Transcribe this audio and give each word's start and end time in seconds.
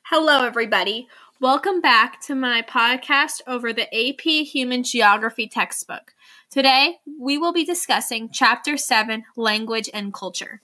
Hello, 0.00 0.44
everybody. 0.44 1.08
Welcome 1.40 1.80
back 1.80 2.20
to 2.22 2.34
my 2.34 2.62
podcast 2.62 3.40
over 3.46 3.72
the 3.72 3.86
AP 3.94 4.20
Human 4.46 4.82
Geography 4.82 5.48
textbook. 5.48 6.14
Today, 6.50 6.98
we 7.20 7.38
will 7.38 7.52
be 7.52 7.64
discussing 7.64 8.30
Chapter 8.32 8.76
7 8.76 9.24
Language 9.36 9.90
and 9.92 10.12
Culture. 10.12 10.60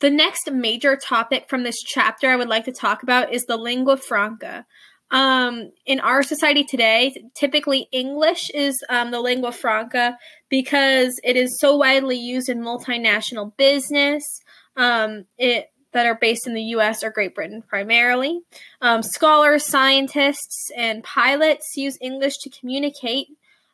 The 0.00 0.10
next 0.10 0.50
major 0.52 0.96
topic 0.96 1.48
from 1.48 1.62
this 1.62 1.82
chapter 1.82 2.28
I 2.28 2.36
would 2.36 2.48
like 2.48 2.66
to 2.66 2.72
talk 2.72 3.02
about 3.02 3.32
is 3.32 3.46
the 3.46 3.56
lingua 3.56 3.96
franca. 3.96 4.66
Um, 5.10 5.70
in 5.86 6.00
our 6.00 6.22
society 6.22 6.64
today, 6.64 7.14
typically 7.34 7.88
English 7.92 8.50
is 8.50 8.82
um, 8.88 9.10
the 9.10 9.20
lingua 9.20 9.52
franca 9.52 10.18
because 10.48 11.20
it 11.22 11.36
is 11.36 11.58
so 11.60 11.76
widely 11.76 12.16
used 12.16 12.48
in 12.48 12.60
multinational 12.60 13.56
business. 13.56 14.40
Um, 14.76 15.26
it 15.38 15.70
that 15.92 16.06
are 16.06 16.16
based 16.16 16.46
in 16.46 16.54
the 16.54 16.62
U.S. 16.62 17.04
or 17.04 17.10
Great 17.10 17.34
Britain 17.34 17.62
primarily. 17.62 18.40
Um, 18.82 19.02
scholars, 19.02 19.64
scientists, 19.64 20.70
and 20.76 21.04
pilots 21.04 21.76
use 21.76 21.96
English 22.00 22.38
to 22.38 22.50
communicate. 22.50 23.28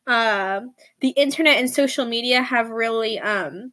Uh, 0.06 0.60
the 1.00 1.10
internet 1.10 1.58
and 1.58 1.70
social 1.70 2.04
media 2.04 2.42
have 2.42 2.68
really 2.68 3.18
um, 3.18 3.72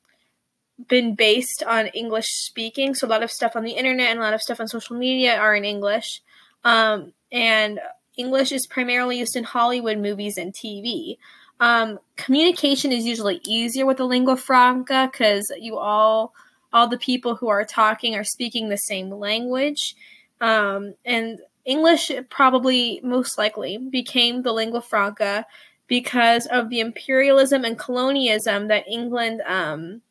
been 0.88 1.14
based 1.14 1.62
on 1.64 1.88
English 1.88 2.28
speaking. 2.28 2.96
So 2.96 3.06
a 3.06 3.10
lot 3.10 3.24
of 3.24 3.32
stuff 3.32 3.56
on 3.56 3.64
the 3.64 3.72
internet 3.72 4.12
and 4.12 4.20
a 4.20 4.22
lot 4.22 4.34
of 4.34 4.42
stuff 4.42 4.62
on 4.62 4.68
social 4.68 4.98
media 4.98 5.38
are 5.38 5.54
in 5.56 5.66
English. 5.66 6.22
Um, 6.64 7.14
and 7.32 7.80
English 8.18 8.52
is 8.52 8.68
primarily 8.68 9.20
used 9.20 9.36
in 9.36 9.44
Hollywood 9.44 9.98
movies 10.00 10.38
and 10.38 10.54
TV. 10.54 11.18
Um, 11.60 12.00
communication 12.16 12.92
is 12.92 13.06
usually 13.06 13.42
easier 13.46 13.86
with 13.86 13.98
the 13.98 14.06
lingua 14.06 14.38
franca 14.38 15.10
because 15.12 15.52
you 15.60 15.78
all 15.78 16.34
all 16.74 16.88
the 16.88 16.98
people 16.98 17.36
who 17.36 17.48
are 17.48 17.64
talking 17.64 18.16
are 18.16 18.24
speaking 18.24 18.70
the 18.70 18.78
same 18.78 19.10
language, 19.10 19.96
um, 20.42 20.96
and 21.06 21.40
English 21.66 22.12
probably 22.30 23.00
most 23.04 23.38
likely 23.38 23.78
became 23.78 24.42
the 24.42 24.52
lingua 24.52 24.82
franca 24.82 25.46
because 25.88 26.46
of 26.48 26.70
the 26.70 26.80
imperialism 26.80 27.64
and 27.64 27.80
colonialism 27.80 28.68
that 28.68 28.88
England 28.88 29.42
um, 29.48 30.02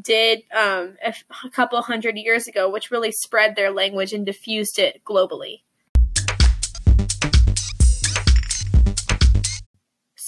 did 0.00 0.42
um, 0.52 0.96
a, 1.04 1.14
a 1.44 1.50
couple 1.50 1.80
hundred 1.82 2.16
years 2.16 2.46
ago, 2.46 2.68
which 2.70 2.90
really 2.90 3.12
spread 3.12 3.54
their 3.54 3.70
language 3.70 4.12
and 4.12 4.26
diffused 4.26 4.78
it 4.78 5.02
globally. 5.04 5.60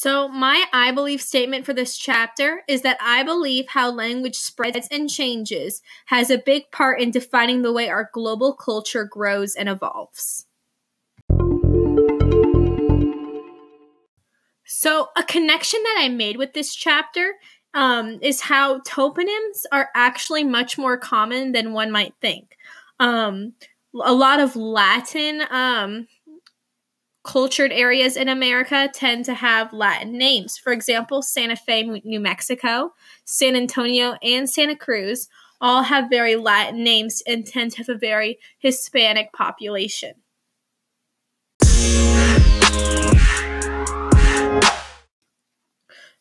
So, 0.04 0.28
my 0.28 0.66
I 0.70 0.92
believe 0.92 1.22
statement 1.22 1.64
for 1.64 1.72
this 1.72 1.96
chapter 1.96 2.62
is 2.68 2.82
that 2.82 2.98
I 3.00 3.22
believe 3.22 3.68
how 3.68 3.90
language 3.90 4.36
spreads 4.36 4.86
and 4.90 5.08
changes 5.08 5.80
has 6.04 6.28
a 6.28 6.36
big 6.36 6.70
part 6.70 7.00
in 7.00 7.10
defining 7.10 7.62
the 7.62 7.72
way 7.72 7.88
our 7.88 8.10
global 8.12 8.52
culture 8.52 9.06
grows 9.06 9.54
and 9.54 9.66
evolves. 9.66 10.44
So, 14.66 15.08
a 15.16 15.22
connection 15.22 15.82
that 15.84 15.96
I 15.98 16.10
made 16.10 16.36
with 16.36 16.52
this 16.52 16.74
chapter 16.74 17.36
um, 17.72 18.18
is 18.20 18.42
how 18.42 18.80
toponyms 18.80 19.64
are 19.72 19.88
actually 19.94 20.44
much 20.44 20.76
more 20.76 20.98
common 20.98 21.52
than 21.52 21.72
one 21.72 21.90
might 21.90 22.12
think. 22.20 22.58
Um, 23.00 23.54
a 24.04 24.12
lot 24.12 24.38
of 24.38 24.54
Latin 24.54 25.44
um, 25.48 26.08
cultured 27.24 27.72
areas 27.72 28.16
in 28.16 28.28
America 28.28 28.88
tend 28.92 29.24
to 29.24 29.34
have 29.34 29.72
Latin 29.72 30.16
names. 30.16 30.58
For 30.58 30.72
example, 30.72 31.22
Santa 31.22 31.56
Fe, 31.56 31.82
New 32.04 32.20
Mexico, 32.20 32.92
San 33.24 33.56
Antonio, 33.56 34.16
and 34.22 34.48
Santa 34.48 34.76
Cruz 34.76 35.28
all 35.60 35.82
have 35.82 36.10
very 36.10 36.36
Latin 36.36 36.84
names 36.84 37.22
and 37.26 37.46
tend 37.46 37.72
to 37.72 37.78
have 37.78 37.88
a 37.88 37.98
very 37.98 38.38
Hispanic 38.58 39.32
population. 39.32 40.12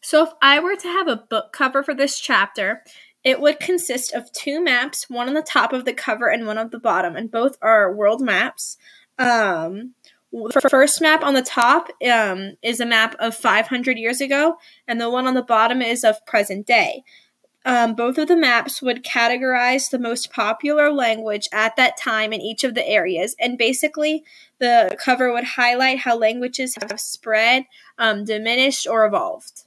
So, 0.06 0.23
if 0.23 0.29
I 0.41 0.59
were 0.59 0.75
to 0.75 0.88
have 0.88 1.07
a 1.07 1.23
book 1.29 1.53
cover 1.53 1.81
for 1.81 1.94
this 1.94 2.19
chapter, 2.19 2.83
it 3.23 3.41
would 3.41 3.59
consist 3.59 4.13
of 4.13 4.31
two 4.31 4.63
maps, 4.63 5.09
one 5.09 5.27
on 5.27 5.33
the 5.33 5.41
top 5.41 5.73
of 5.73 5.85
the 5.85 5.94
cover 5.94 6.27
and 6.27 6.45
one 6.45 6.57
on 6.57 6.69
the 6.69 6.79
bottom, 6.79 7.16
and 7.16 7.31
both 7.31 7.57
are 7.61 7.94
world 7.94 8.22
maps. 8.22 8.77
Um, 9.17 9.95
the 10.33 10.67
first 10.69 10.99
map 10.99 11.23
on 11.23 11.35
the 11.35 11.44
top 11.44 11.89
um, 12.11 12.53
is 12.63 12.79
a 12.79 12.85
map 12.85 13.16
of 13.19 13.35
500 13.35 13.97
years 13.97 14.19
ago, 14.19 14.57
and 14.88 14.99
the 14.99 15.09
one 15.09 15.27
on 15.27 15.35
the 15.35 15.44
bottom 15.44 15.81
is 15.81 16.03
of 16.03 16.25
present 16.25 16.66
day. 16.66 17.03
Um, 17.66 17.95
both 17.95 18.17
of 18.17 18.27
the 18.27 18.35
maps 18.35 18.81
would 18.81 19.05
categorize 19.05 19.89
the 19.89 19.99
most 19.99 20.33
popular 20.33 20.91
language 20.91 21.47
at 21.53 21.77
that 21.77 21.95
time 21.97 22.33
in 22.33 22.41
each 22.41 22.63
of 22.63 22.73
the 22.73 22.85
areas, 22.85 23.35
and 23.39 23.57
basically, 23.57 24.23
the 24.59 24.97
cover 24.99 25.31
would 25.31 25.44
highlight 25.44 25.99
how 25.99 26.17
languages 26.17 26.75
have 26.81 27.00
spread, 27.00 27.65
um, 27.97 28.25
diminished, 28.25 28.88
or 28.88 29.05
evolved. 29.05 29.63